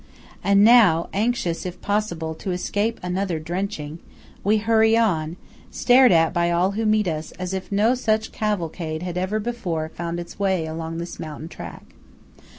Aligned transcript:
And 0.43 0.63
now, 0.63 1.09
anxious 1.13 1.63
if 1.63 1.79
possible 1.79 2.33
to 2.33 2.49
escape 2.49 2.99
another 3.03 3.37
drenching, 3.37 3.99
we 4.43 4.57
hurry 4.57 4.97
on; 4.97 5.37
stared 5.69 6.11
at 6.11 6.33
by 6.33 6.49
all 6.49 6.71
who 6.71 6.87
meet 6.87 7.07
us, 7.07 7.31
as 7.33 7.53
if 7.53 7.71
no 7.71 7.93
such 7.93 8.31
cavalcade 8.31 9.03
had 9.03 9.15
ever 9.15 9.39
before 9.39 9.89
found 9.89 10.19
its 10.19 10.39
way 10.39 10.65
along 10.65 10.97
this 10.97 11.19
mountain 11.19 11.49
track. 11.49 11.85